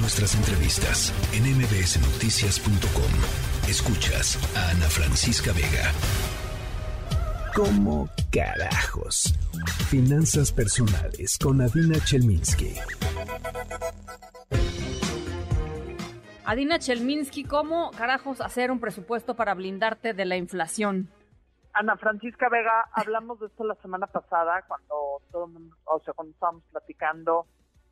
Nuestras 0.00 0.36
entrevistas 0.36 1.12
en 1.34 1.42
mbsnoticias.com. 1.42 3.68
Escuchas 3.68 4.38
a 4.56 4.70
Ana 4.70 4.86
Francisca 4.86 5.50
Vega. 5.52 5.90
¿Cómo 7.52 8.08
carajos? 8.30 9.34
Finanzas 9.90 10.52
personales 10.52 11.36
con 11.36 11.60
Adina 11.60 11.98
Chelminsky. 12.04 12.76
Adina 16.44 16.78
Chelminsky, 16.78 17.42
¿cómo 17.42 17.90
carajos 17.90 18.40
hacer 18.40 18.70
un 18.70 18.78
presupuesto 18.78 19.34
para 19.34 19.54
blindarte 19.54 20.14
de 20.14 20.24
la 20.24 20.36
inflación? 20.36 21.10
Ana 21.72 21.96
Francisca 21.96 22.48
Vega, 22.48 22.88
hablamos 22.92 23.40
de 23.40 23.46
esto 23.46 23.64
la 23.64 23.74
semana 23.82 24.06
pasada 24.06 24.64
cuando 24.68 25.22
todo 25.32 25.50
o 25.86 26.00
sea, 26.04 26.14
cuando 26.14 26.32
estábamos 26.32 26.62
platicando 26.70 27.46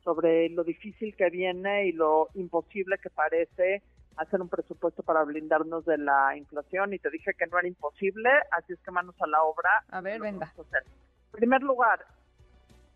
sobre 0.07 0.47
lo 0.51 0.63
difícil 0.63 1.13
que 1.17 1.29
viene 1.29 1.87
y 1.87 1.91
lo 1.91 2.29
imposible 2.35 2.97
que 2.97 3.09
parece 3.09 3.83
hacer 4.15 4.41
un 4.41 4.47
presupuesto 4.47 5.03
para 5.03 5.25
blindarnos 5.25 5.83
de 5.83 5.97
la 5.97 6.37
inflación 6.37 6.93
y 6.93 6.99
te 6.99 7.09
dije 7.09 7.33
que 7.37 7.45
no 7.47 7.59
era 7.59 7.67
imposible, 7.67 8.29
así 8.51 8.71
es 8.71 8.79
que 8.79 8.91
manos 8.91 9.15
a 9.21 9.27
la 9.27 9.43
obra. 9.43 9.69
A 9.89 9.99
ver, 9.99 10.21
venga. 10.21 10.49
En 10.55 11.31
primer 11.31 11.61
lugar, 11.61 12.05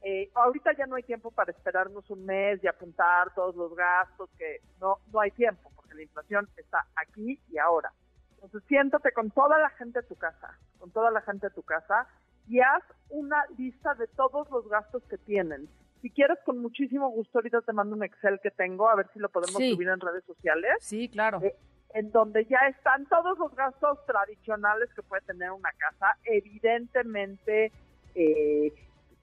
eh, 0.03 0.31
ahorita 0.33 0.71
ya 0.77 0.85
no 0.85 0.95
hay 0.95 1.03
tiempo 1.03 1.31
para 1.31 1.51
esperarnos 1.51 2.09
un 2.09 2.25
mes 2.25 2.63
y 2.63 2.67
apuntar 2.67 3.33
todos 3.33 3.57
los 3.57 3.75
gastos, 3.75 4.29
que 4.37 4.61
no, 4.79 4.99
no 5.11 5.19
hay 5.19 5.31
tiempo, 5.31 5.69
porque 5.75 5.95
la 5.95 6.03
inflación 6.03 6.47
está 6.55 6.87
aquí 6.95 7.41
y 7.49 7.57
ahora. 7.57 7.91
Entonces 8.35 8.63
siéntate 8.69 9.11
con 9.11 9.31
toda 9.31 9.59
la 9.59 9.69
gente 9.71 9.99
de 9.99 10.07
tu 10.07 10.15
casa, 10.15 10.57
con 10.79 10.91
toda 10.91 11.11
la 11.11 11.19
gente 11.19 11.49
de 11.49 11.53
tu 11.53 11.63
casa 11.63 12.07
y 12.47 12.61
haz 12.61 12.83
una 13.09 13.43
lista 13.57 13.95
de 13.95 14.07
todos 14.07 14.49
los 14.49 14.69
gastos 14.69 15.03
que 15.09 15.17
tienen. 15.17 15.67
Si 16.01 16.09
quieres, 16.09 16.39
con 16.45 16.57
muchísimo 16.57 17.09
gusto, 17.09 17.37
ahorita 17.37 17.61
te 17.61 17.73
mando 17.73 17.95
un 17.95 18.03
Excel 18.03 18.39
que 18.41 18.51
tengo, 18.51 18.89
a 18.89 18.95
ver 18.95 19.07
si 19.13 19.19
lo 19.19 19.29
podemos 19.29 19.61
subir 19.61 19.87
en 19.87 19.99
redes 19.99 20.23
sociales. 20.25 20.73
Sí, 20.79 21.09
claro. 21.09 21.39
Eh, 21.43 21.55
en 21.93 22.11
donde 22.11 22.45
ya 22.45 22.59
están 22.69 23.05
todos 23.05 23.37
los 23.37 23.53
gastos 23.55 24.03
tradicionales 24.05 24.89
que 24.95 25.03
puede 25.03 25.21
tener 25.23 25.51
una 25.51 25.69
casa. 25.77 26.17
Evidentemente, 26.23 27.71
eh, 28.15 28.73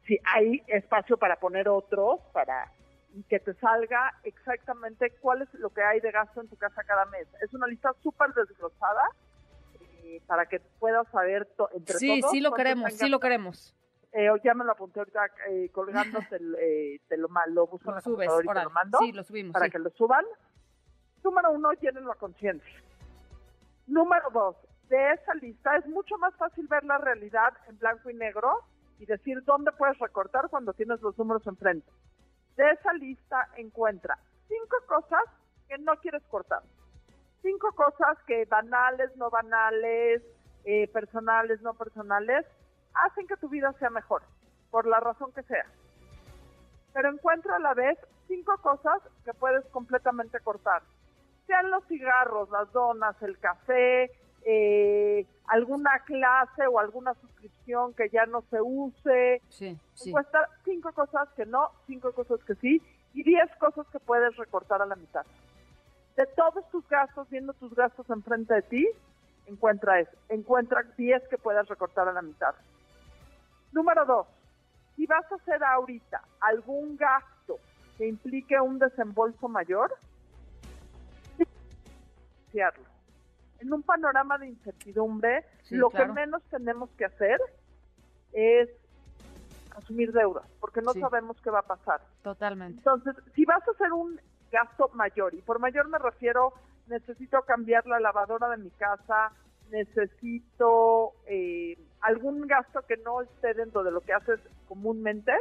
si 0.07 0.19
hay 0.25 0.63
espacio 0.69 1.17
para 1.17 1.37
poner 1.37 1.69
otros, 1.69 2.21
para 2.33 2.71
que 3.29 3.41
te 3.41 3.55
salga 3.55 4.15
exactamente 4.23 5.11
cuál 5.21 5.43
es 5.43 5.55
lo 5.55 5.71
que 5.71 5.83
hay 5.83 6.01
de 6.01 6.11
gasto 6.11 6.41
en 6.41 6.49
tu 6.49 6.57
casa 6.57 6.85
cada 6.85 7.07
mes. 7.07 7.27
Es 7.43 7.53
una 7.55 7.67
lista 7.67 7.93
súper 8.03 8.33
desglosada 8.35 9.03
eh, 10.05 10.21
para 10.27 10.47
que 10.47 10.61
puedas 10.79 11.09
saber 11.09 11.49
entre 11.75 11.99
sí, 11.99 12.21
todos. 12.21 12.31
Sí, 12.31 12.39
sí 12.39 12.41
lo 12.43 12.53
queremos, 12.53 12.93
sí 12.93 13.09
lo 13.09 13.19
queremos. 13.19 13.75
Eh, 14.13 14.29
ya 14.43 14.55
me 14.55 14.65
lo 14.65 14.73
apunté 14.73 15.01
ahorita 15.01 15.21
eh, 15.49 15.71
colgando, 15.71 16.21
te, 16.31 16.37
eh, 16.59 17.01
te, 17.09 17.17
lo, 17.17 17.29
lo 17.49 17.67
busco 17.67 17.91
lo 17.91 17.97
en 17.97 18.03
subes, 18.03 18.31
y 18.43 18.47
te 18.47 18.65
lo 18.65 18.71
mando. 18.71 18.99
Sí, 18.99 19.13
lo 19.13 19.23
subimos. 19.23 19.53
Para 19.53 19.67
sí. 19.67 19.73
que 19.73 19.79
lo 19.79 19.91
suban. 19.91 20.25
Número 21.23 21.51
uno, 21.51 21.73
llenen 21.73 22.07
la 22.07 22.15
conciencia. 22.15 22.83
Número 23.87 24.31
dos, 24.31 24.57
de 24.89 25.13
esa 25.13 25.35
lista 25.35 25.77
es 25.77 25.87
mucho 25.87 26.17
más 26.19 26.35
fácil 26.37 26.67
ver 26.69 26.85
la 26.85 26.99
realidad 26.99 27.53
en 27.69 27.79
blanco 27.79 28.11
y 28.11 28.15
negro 28.15 28.65
y 28.99 29.07
decir 29.07 29.43
dónde 29.45 29.73
puedes 29.73 29.99
recortar 29.99 30.49
cuando 30.49 30.73
tienes 30.73 31.01
los 31.01 31.17
números 31.19 31.47
enfrente. 31.47 31.91
De 32.57 32.71
esa 32.71 32.93
lista 32.95 33.49
encuentra 33.57 34.19
cinco 34.49 34.77
cosas 34.87 35.23
que 35.69 35.79
no 35.79 35.97
quieres 35.97 36.23
cortar. 36.25 36.63
Cinco 37.43 37.73
cosas 37.73 38.19
que 38.27 38.45
banales, 38.47 39.15
no 39.17 39.31
banales, 39.31 40.23
eh, 40.65 40.89
personales, 40.89 41.61
no 41.63 41.75
personales, 41.75 42.45
hacen 43.05 43.27
que 43.27 43.37
tu 43.37 43.49
vida 43.49 43.73
sea 43.79 43.91
mejor, 43.91 44.23
por 44.71 44.87
la 44.87 45.01
razón 45.01 45.33
que 45.33 45.43
sea. 45.43 45.67
Pero 46.93 47.11
encuentra 47.11 47.57
a 47.57 47.61
la 47.61 47.75
vez 47.75 47.99
cinco 48.27 48.57
cosas 48.59 49.01
que 49.25 49.35
puedes 49.35 49.65
completamente 49.67 50.41
cortar. 50.41 50.83
Sean 51.47 51.71
los 51.71 51.85
cigarros, 51.87 52.51
las 52.51 52.71
donas, 52.73 53.21
el 53.23 53.39
café, 53.39 54.11
eh, 54.45 55.27
alguna 55.47 55.99
clase 56.01 56.67
o 56.67 56.79
alguna 56.79 57.15
suscripción 57.15 57.95
que 57.95 58.09
ya 58.11 58.27
no 58.27 58.43
se 58.51 58.61
use. 58.61 59.43
Sí, 59.49 59.79
sí. 59.95 60.11
Encuentra 60.11 60.49
cinco 60.65 60.93
cosas 60.93 61.29
que 61.37 61.47
no, 61.47 61.71
cinco 61.87 62.13
cosas 62.13 62.43
que 62.45 62.55
sí 62.57 62.83
y 63.15 63.23
diez 63.23 63.51
cosas 63.57 63.87
que 63.91 63.99
puedes 63.99 64.37
recortar 64.37 64.83
a 64.83 64.87
la 64.87 64.97
mitad. 64.97 65.25
De 66.17 66.27
todos 66.27 66.69
tus 66.71 66.87
gastos, 66.89 67.29
viendo 67.31 67.53
tus 67.55 67.75
gastos 67.75 68.09
enfrente 68.11 68.55
de 68.55 68.63
ti, 68.63 68.89
encuentra 69.47 70.01
eso. 70.01 70.13
Encuentra 70.29 70.83
diez 70.97 71.23
que 71.29 71.39
puedes 71.39 71.67
recortar 71.69 72.09
a 72.09 72.13
la 72.13 72.23
mitad. 72.23 72.55
Número 73.73 74.05
dos, 74.07 74.27
si 74.97 75.07
vas 75.07 75.31
a 75.31 75.35
hacer 75.37 75.63
ahorita 75.63 76.23
algún 76.41 76.97
gasto 76.97 77.59
que 77.97 78.07
implique 78.09 78.59
un 78.61 78.79
desembolso 78.79 79.49
mayor, 79.49 79.95
financiarlo. 81.37 82.85
En 83.61 83.73
un 83.73 83.83
panorama 83.83 84.39
de 84.39 84.49
incertidumbre, 84.49 85.45
Sí, 85.65 85.75
lo 85.77 85.91
claro. 85.91 86.15
que 86.15 86.21
menos 86.21 86.43
tenemos 86.45 86.89
que 86.91 87.05
hacer 87.05 87.41
es 88.33 88.69
asumir 89.77 90.13
deudas, 90.13 90.49
porque 90.61 90.81
no 90.81 90.93
Sí. 90.93 91.01
sabemos 91.01 91.41
qué 91.43 91.51
va 91.51 91.61
a 91.61 91.67
pasar. 91.67 92.01
Totalmente. 92.23 92.79
Entonces, 92.79 93.15
si 93.35 93.45
vas 93.45 93.67
a 93.67 93.71
hacer 93.73 93.93
un 93.93 94.21
gasto 94.51 94.89
mayor, 94.95 95.35
y 95.35 95.43
por 95.43 95.59
mayor 95.59 95.89
me 95.89 95.99
refiero, 95.99 96.53
necesito 96.87 97.43
cambiar 97.43 97.87
la 97.87 98.01
lavadora 98.01 98.49
de 98.49 98.57
mi 98.57 98.71
casa, 98.71 99.33
necesito 99.71 101.13
eh, 101.27 101.77
algún 102.01 102.47
gasto 102.47 102.83
que 102.83 102.97
no 102.99 103.23
esté 103.23 103.55
dentro 103.55 103.83
de 103.83 103.91
lo 103.91 104.01
que 104.01 104.13
haces 104.13 104.41
comúnmente, 104.69 105.33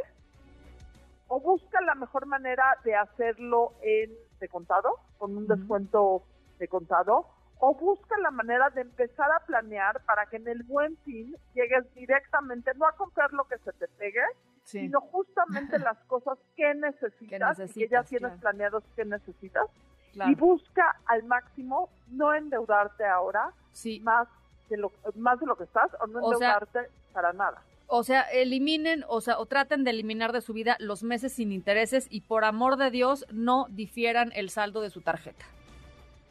o 1.28 1.40
busca 1.40 1.80
la 1.82 1.94
mejor 1.94 2.26
manera 2.26 2.64
de 2.84 2.94
hacerlo 2.94 3.72
en 3.82 4.10
de 4.40 4.48
contado, 4.48 4.94
con 5.18 5.36
un 5.36 5.46
descuento 5.46 6.22
de 6.58 6.68
contado, 6.68 7.26
o 7.60 7.74
busca 7.74 8.16
la 8.18 8.30
manera 8.30 8.70
de 8.70 8.82
empezar 8.82 9.30
a 9.32 9.44
planear 9.44 10.00
para 10.04 10.26
que 10.26 10.36
en 10.36 10.46
el 10.48 10.62
buen 10.62 10.96
fin 10.98 11.36
llegues 11.54 11.92
directamente, 11.94 12.70
no 12.76 12.86
a 12.86 12.92
comprar 12.92 13.32
lo 13.32 13.44
que 13.44 13.58
se 13.58 13.72
te 13.72 13.88
pegue, 13.88 14.22
Sí. 14.62 14.80
sino 14.80 15.00
justamente 15.00 15.78
las 15.78 15.98
cosas 16.06 16.38
que 16.56 16.74
necesitas, 16.74 17.22
y 17.22 17.26
que 17.26 17.38
ya 17.38 17.48
necesitas, 17.48 18.06
tienes 18.08 18.28
claro. 18.28 18.40
planeados 18.40 18.84
que 18.94 19.04
necesitas 19.04 19.66
claro. 20.12 20.30
y 20.30 20.34
busca 20.34 20.96
al 21.06 21.24
máximo 21.24 21.88
no 22.08 22.32
endeudarte 22.34 23.04
ahora 23.06 23.50
Sí. 23.72 23.98
más 24.00 24.28
de 24.68 24.76
lo 24.76 24.92
más 25.16 25.38
de 25.40 25.46
lo 25.46 25.56
que 25.56 25.64
estás 25.64 25.90
o 26.00 26.06
no 26.06 26.20
O 26.20 26.34
sea- 26.34 26.54
endeudarte 26.58 26.90
para 27.12 27.32
nada. 27.32 27.62
O 27.90 28.02
sea, 28.02 28.20
eliminen, 28.22 29.02
o 29.08 29.22
sea, 29.22 29.38
o 29.38 29.46
traten 29.46 29.82
de 29.82 29.90
eliminar 29.92 30.32
de 30.32 30.42
su 30.42 30.52
vida 30.52 30.76
los 30.78 31.02
meses 31.02 31.32
sin 31.32 31.52
intereses 31.52 32.06
y 32.10 32.20
por 32.20 32.44
amor 32.44 32.76
de 32.76 32.90
Dios 32.90 33.24
no 33.32 33.66
difieran 33.70 34.30
el 34.34 34.50
saldo 34.50 34.82
de 34.82 34.90
su 34.90 35.00
tarjeta. 35.00 35.46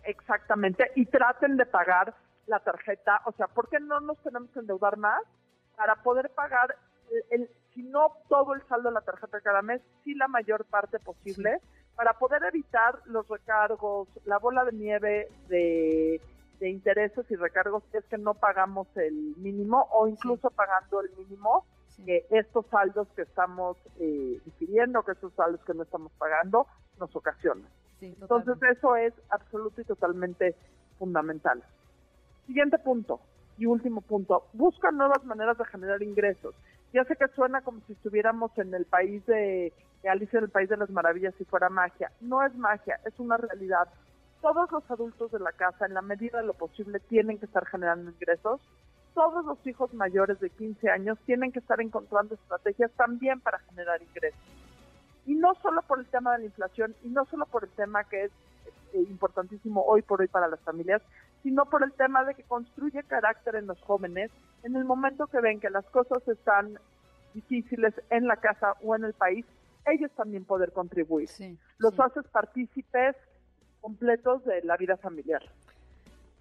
Exactamente, 0.03 0.91
y 0.95 1.05
traten 1.07 1.57
de 1.57 1.65
pagar 1.65 2.13
la 2.45 2.59
tarjeta, 2.59 3.21
o 3.25 3.31
sea, 3.33 3.47
¿por 3.47 3.67
qué 3.69 3.79
no 3.79 3.99
nos 3.99 4.17
tenemos 4.19 4.49
que 4.51 4.59
endeudar 4.59 4.97
más 4.97 5.21
para 5.75 5.95
poder 5.95 6.29
pagar 6.29 6.75
el, 7.11 7.41
el- 7.41 7.49
si 7.73 7.83
no 7.83 8.11
todo 8.29 8.53
el 8.53 8.61
saldo 8.67 8.89
de 8.89 8.93
la 8.95 9.01
tarjeta 9.01 9.41
cada 9.41 9.61
mes, 9.61 9.81
sí 10.03 10.15
la 10.15 10.27
mayor 10.27 10.63
parte 10.65 10.97
posible, 10.99 11.59
para 11.95 12.13
poder 12.13 12.43
evitar 12.43 12.99
los 13.05 13.27
recargos, 13.27 14.07
la 14.25 14.37
bola 14.39 14.63
de 14.63 14.71
nieve 14.71 15.27
de, 15.49 16.21
de 16.59 16.69
intereses 16.69 17.25
y 17.29 17.35
recargos 17.35 17.83
es 17.93 18.03
que 18.05 18.17
no 18.17 18.33
pagamos 18.33 18.87
el 18.95 19.35
mínimo 19.37 19.87
o 19.91 20.07
incluso 20.07 20.49
pagando 20.49 21.01
el 21.01 21.09
mínimo, 21.17 21.65
Sí. 21.89 22.05
estos 22.29 22.67
saldos 22.67 23.07
que 23.15 23.23
estamos 23.23 23.75
eh, 23.99 24.39
difiriendo, 24.45 25.01
que 25.01 25.13
estos 25.13 25.33
saldos 25.33 25.59
que 25.65 25.73
no 25.73 25.81
estamos 25.81 26.11
pagando, 26.19 26.67
nos 26.99 27.15
ocasionan. 27.15 27.67
Sí, 27.99 28.15
Entonces 28.21 28.55
eso 28.69 28.95
es 28.95 29.15
absoluto 29.31 29.81
y 29.81 29.83
totalmente 29.83 30.55
fundamental. 30.99 31.63
Siguiente 32.45 32.77
punto 32.77 33.19
y 33.57 33.65
último 33.65 34.01
punto, 34.01 34.45
busca 34.53 34.91
nuevas 34.91 35.23
maneras 35.25 35.57
de 35.57 35.65
generar 35.65 36.03
ingresos. 36.03 36.53
Ya 36.93 37.03
sé 37.05 37.15
que 37.15 37.27
suena 37.29 37.61
como 37.61 37.79
si 37.87 37.93
estuviéramos 37.93 38.55
en 38.59 38.73
el 38.75 38.85
país 38.85 39.25
de, 39.25 39.73
de 40.03 40.09
Alicia 40.09 40.37
en 40.37 40.45
el 40.45 40.51
País 40.51 40.69
de 40.69 40.77
las 40.77 40.91
Maravillas 40.91 41.33
si 41.39 41.45
fuera 41.45 41.67
magia. 41.69 42.11
No 42.21 42.43
es 42.43 42.55
magia, 42.55 42.99
es 43.05 43.19
una 43.19 43.37
realidad. 43.37 43.87
Todos 44.41 44.71
los 44.71 44.89
adultos 44.89 45.31
de 45.31 45.39
la 45.39 45.51
casa, 45.51 45.85
en 45.85 45.93
la 45.93 46.01
medida 46.01 46.39
de 46.39 46.45
lo 46.45 46.53
posible, 46.53 46.99
tienen 46.99 47.39
que 47.39 47.45
estar 47.45 47.65
generando 47.65 48.11
ingresos. 48.11 48.61
Todos 49.13 49.43
los 49.45 49.65
hijos 49.65 49.93
mayores 49.93 50.39
de 50.39 50.49
15 50.49 50.89
años 50.89 51.17
tienen 51.25 51.51
que 51.51 51.59
estar 51.59 51.81
encontrando 51.81 52.35
estrategias 52.35 52.91
también 52.91 53.39
para 53.39 53.59
generar 53.59 54.01
ingresos 54.01 54.39
y 55.27 55.35
no 55.35 55.53
solo 55.61 55.81
por 55.83 55.99
el 55.99 56.05
tema 56.05 56.31
de 56.33 56.39
la 56.39 56.45
inflación 56.45 56.95
y 57.03 57.09
no 57.09 57.25
solo 57.25 57.45
por 57.45 57.65
el 57.65 57.69
tema 57.71 58.05
que 58.05 58.23
es 58.23 58.31
eh, 58.93 59.01
importantísimo 59.09 59.83
hoy 59.83 60.01
por 60.01 60.21
hoy 60.21 60.29
para 60.29 60.47
las 60.47 60.59
familias, 60.61 61.01
sino 61.43 61.65
por 61.65 61.83
el 61.83 61.91
tema 61.91 62.23
de 62.23 62.33
que 62.33 62.43
construye 62.43 63.03
carácter 63.03 63.55
en 63.55 63.67
los 63.67 63.79
jóvenes 63.81 64.31
en 64.63 64.75
el 64.75 64.85
momento 64.85 65.27
que 65.27 65.41
ven 65.41 65.59
que 65.59 65.69
las 65.69 65.85
cosas 65.87 66.25
están 66.27 66.79
difíciles 67.33 67.93
en 68.09 68.25
la 68.25 68.37
casa 68.37 68.75
o 68.81 68.95
en 68.95 69.03
el 69.03 69.13
país, 69.13 69.45
ellos 69.85 70.11
también 70.15 70.45
poder 70.45 70.71
contribuir. 70.71 71.27
Sí, 71.27 71.57
Los 71.77 71.93
sí. 71.93 72.01
haces 72.01 72.25
partícipes 72.29 73.15
completos 73.81 74.43
de 74.45 74.61
la 74.63 74.77
vida 74.77 74.97
familiar. 74.97 75.41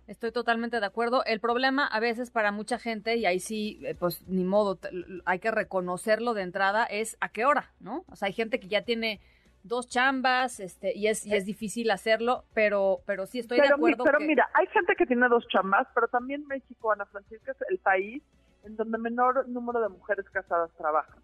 Estoy 0.07 0.31
totalmente 0.31 0.79
de 0.79 0.87
acuerdo. 0.87 1.25
El 1.25 1.41
problema 1.41 1.87
a 1.87 1.99
veces 1.99 2.31
para 2.31 2.53
mucha 2.53 2.79
gente, 2.79 3.17
y 3.17 3.27
ahí 3.27 3.41
sí, 3.41 3.81
eh, 3.83 3.97
pues 3.99 4.27
ni 4.29 4.45
modo, 4.45 4.79
hay 5.25 5.41
que 5.41 5.51
reconocerlo 5.51 6.33
de 6.33 6.43
entrada, 6.43 6.85
es 6.85 7.17
a 7.21 7.29
qué 7.29 7.45
hora, 7.45 7.73
¿no? 7.81 8.05
O 8.11 8.17
sea, 8.17 8.27
hay 8.27 8.33
gente 8.33 8.61
que 8.61 8.69
ya 8.69 8.83
tiene 8.83 9.21
dos 9.65 9.89
chambas, 9.89 10.61
este, 10.61 10.97
y 10.97 11.09
es, 11.09 11.27
y 11.27 11.35
es 11.35 11.45
difícil 11.45 11.91
hacerlo, 11.91 12.45
pero, 12.55 13.01
pero 13.05 13.27
sí 13.27 13.41
estoy 13.41 13.59
de 13.59 13.67
acuerdo. 13.67 14.05
pero 14.05 14.21
mira, 14.21 14.49
hay 14.55 14.69
gente 14.69 14.95
que 14.97 15.07
tiene 15.07 15.29
dos 15.29 15.47
chambas, 15.49 15.89
pero 15.93 16.07
también 16.07 16.47
México, 16.47 16.93
Ana 16.93 17.07
Francisca, 17.07 17.51
es 17.51 17.59
el 17.69 17.79
país 17.79 18.23
en 18.65 18.77
donde 18.77 18.99
menor 18.99 19.49
número 19.49 19.81
de 19.81 19.89
mujeres 19.89 20.29
casadas 20.31 20.71
trabajan. 20.77 21.21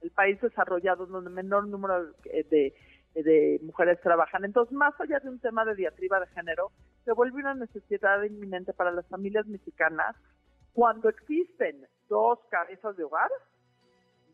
El 0.00 0.10
país 0.12 0.40
desarrollado 0.40 1.06
donde 1.06 1.28
menor 1.28 1.66
número 1.66 2.12
de, 2.22 2.72
de, 3.14 3.60
mujeres 3.62 4.00
trabajan. 4.00 4.44
Entonces, 4.44 4.72
más 4.72 4.98
allá 5.00 5.20
de 5.20 5.28
un 5.28 5.38
tema 5.38 5.64
de 5.64 5.74
diatriba 5.74 6.20
de 6.20 6.26
género, 6.28 6.70
se 7.04 7.12
vuelve 7.12 7.40
una 7.40 7.54
necesidad 7.54 8.22
inminente 8.22 8.72
para 8.72 8.90
las 8.90 9.06
familias 9.06 9.46
mexicanas 9.46 10.16
cuando 10.72 11.08
existen 11.08 11.86
dos 12.08 12.38
cabezas 12.50 12.96
de 12.96 13.04
hogar. 13.04 13.30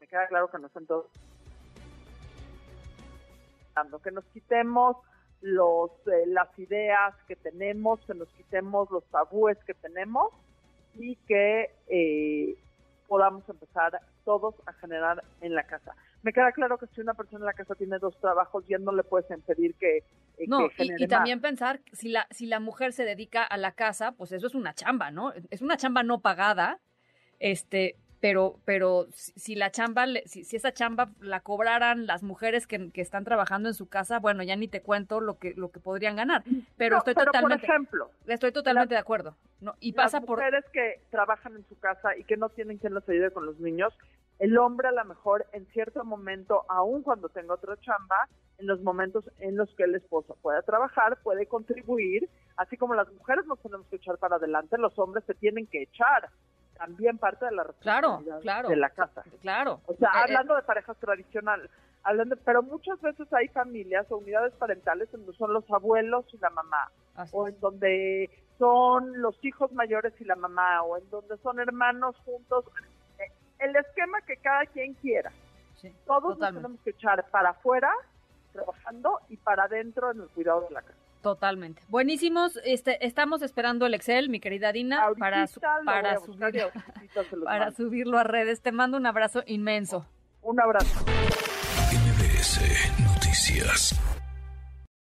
Me 0.00 0.06
queda 0.06 0.26
claro 0.28 0.50
que 0.50 0.58
no 0.58 0.69
son 0.69 0.87
todos. 0.87 1.06
Que 4.02 4.11
nos 4.11 4.25
quitemos 4.26 4.96
los, 5.43 5.90
eh, 6.06 6.26
las 6.26 6.58
ideas 6.58 7.14
que 7.28 7.37
tenemos, 7.37 8.00
que 8.06 8.14
nos 8.14 8.28
quitemos 8.31 8.90
los 8.90 9.05
tabúes 9.06 9.58
que 9.64 9.75
tenemos 9.75 10.32
y 10.94 11.17
que 11.17 11.70
eh, 11.88 12.56
podamos 13.06 13.49
empezar 13.49 14.00
todos 14.25 14.55
a 14.67 14.73
generar 14.75 15.23
en 15.40 15.55
la 15.55 15.64
casa. 15.64 15.94
Me 16.23 16.33
queda 16.33 16.53
claro 16.53 16.79
que 16.79 16.87
si 16.89 17.01
una 17.01 17.15
persona 17.15 17.41
en 17.41 17.47
la 17.47 17.53
casa 17.53 17.75
tiene 17.75 17.99
dos 17.99 18.19
trabajos, 18.21 18.67
ya 18.67 18.79
no 18.79 18.93
le 18.93 19.05
puedes 19.05 19.31
impedir 19.31 19.75
que, 19.77 19.99
eh, 19.99 20.47
no, 20.49 20.67
y, 20.79 21.05
y, 21.05 21.07
también 21.07 21.41
pensar 21.41 21.81
si 21.93 22.09
la 22.09 22.27
si 22.31 22.47
la 22.47 22.59
mujer 22.59 22.93
se 22.93 23.05
dedica 23.05 23.45
a 23.45 23.57
la 23.57 23.73
casa, 23.73 24.13
pues 24.13 24.33
eso 24.33 24.47
es 24.47 24.55
una 24.55 24.75
chamba, 24.75 25.11
¿no? 25.11 25.33
Es 25.51 25.63
una 25.63 25.77
chamba 25.77 26.03
no 26.03 26.21
pagada, 26.21 26.81
este, 27.39 27.97
pero, 28.21 28.59
pero 28.65 29.07
si 29.13 29.55
la 29.55 29.71
chamba, 29.71 30.07
si, 30.25 30.41
esa 30.57 30.73
chamba 30.73 31.11
la 31.21 31.41
cobraran 31.41 32.07
las 32.07 32.23
mujeres 32.23 32.67
que, 32.67 32.91
están 32.95 33.25
trabajando 33.25 33.69
en 33.69 33.75
su 33.75 33.89
casa, 33.89 34.19
bueno, 34.19 34.43
ya 34.43 34.57
ni 34.57 34.69
te 34.69 34.81
cuento 34.81 35.21
lo 35.21 35.39
que, 35.39 35.55
lo 35.55 35.71
que 35.71 35.81
podrían 35.81 36.17
ganar. 36.17 36.43
Pero 36.77 36.99
estoy 36.99 37.15
totalmente, 37.15 37.67
por 37.67 37.71
ejemplo, 37.71 38.11
estoy 38.27 38.53
totalmente 38.53 38.95
de 38.95 39.01
acuerdo. 39.01 39.37
No, 39.61 39.75
y 39.81 39.93
pasa 39.93 40.21
por 40.21 40.39
mujeres 40.39 40.65
que 40.73 41.03
trabajan 41.11 41.57
en 41.57 41.65
su 41.69 41.79
casa 41.79 42.17
y 42.17 42.25
que 42.25 42.37
no 42.37 42.49
tienen 42.49 42.79
quien 42.79 42.95
los 42.95 43.09
ayude 43.09 43.31
con 43.31 43.47
los 43.47 43.61
niños, 43.61 43.97
el 44.38 44.59
hombre 44.59 44.88
a 44.88 44.93
lo 44.93 45.05
mejor 45.05 45.47
en 45.53 45.67
cierto 45.67 46.05
momento, 46.05 46.65
aun 46.69 47.03
cuando 47.03 47.29
tenga 47.29 47.55
otra 47.55 47.77
chamba, 47.81 48.29
en 48.59 48.67
los 48.67 48.81
momentos 48.83 49.25
en 49.38 49.56
los 49.56 49.69
que 49.75 49.85
el 49.85 49.94
esposo 49.94 50.37
pueda 50.41 50.62
trabajar, 50.62 51.19
puede 51.23 51.47
contribuir, 51.47 52.29
así 52.56 52.77
como 52.77 52.94
las 52.94 53.11
mujeres 53.12 53.47
nos 53.47 53.59
tenemos 53.61 53.87
que 53.88 53.97
echar 53.97 54.19
para 54.19 54.37
adelante, 54.37 54.79
los 54.79 54.99
hombres 54.99 55.25
se 55.27 55.35
tienen 55.35 55.67
que 55.67 55.83
echar 55.83 56.31
también 56.77 57.19
parte 57.19 57.47
de 57.47 57.53
la 57.53 57.65
responsabilidad 57.65 58.69
de 58.69 58.77
la 58.77 58.91
casa. 58.91 59.25
Claro. 59.41 59.81
O 59.87 59.94
sea, 59.94 60.09
eh, 60.09 60.12
eh. 60.15 60.21
hablando 60.25 60.55
de 60.55 60.62
parejas 60.62 60.97
tradicionales, 60.99 61.71
hablando, 62.03 62.37
pero 62.44 62.62
muchas 62.62 63.00
veces 63.00 63.31
hay 63.33 63.49
familias 63.49 64.06
o 64.11 64.19
unidades 64.19 64.53
parentales 64.55 65.12
en 65.15 65.21
donde 65.21 65.38
son 65.38 65.53
los 65.53 65.65
abuelos 65.71 66.25
y 66.33 66.38
la 66.38 66.50
mamá, 66.50 66.91
o 67.33 67.49
en 67.49 67.59
donde 67.61 68.31
son 68.59 69.21
los 69.21 69.43
hijos 69.44 69.73
mayores 69.73 70.12
y 70.21 70.25
la 70.25 70.37
mamá, 70.37 70.83
o 70.83 70.97
en 70.99 71.09
donde 71.11 71.37
son 71.38 71.59
hermanos 71.61 72.17
juntos. 72.25 72.65
El 73.58 73.75
esquema 73.76 74.20
que 74.23 74.37
cada 74.37 74.67
quien 74.67 74.94
quiera. 74.94 75.32
Todos 76.06 76.38
nos 76.38 76.55
tenemos 76.55 76.81
que 76.82 76.91
echar 76.91 77.25
para 77.31 77.50
afuera 77.50 77.91
trabajando 78.53 79.20
y 79.29 79.37
para 79.37 79.64
adentro 79.64 80.11
en 80.11 80.23
el 80.23 80.29
cuidado 80.29 80.62
de 80.62 80.70
la 80.75 80.82
casa. 80.82 80.99
Totalmente. 81.23 81.82
Buenísimos. 81.88 82.58
Este, 82.64 83.05
estamos 83.05 83.43
esperando 83.43 83.87
el 83.87 83.94
Excel, 83.94 84.29
mi 84.29 84.41
querida 84.41 84.73
Dina, 84.73 85.08
para, 85.19 85.47
para, 85.85 86.19
para 87.44 87.70
subirlo 87.73 88.19
a 88.19 88.25
redes. 88.25 88.61
Te 88.61 88.73
mando 88.73 88.97
un 88.97 89.06
abrazo 89.06 89.43
inmenso. 89.47 90.06
Un 90.43 90.61
abrazo. 90.61 91.05